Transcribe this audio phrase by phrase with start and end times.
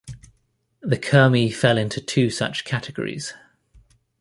[0.81, 3.35] The Kurmi fell into two such categories.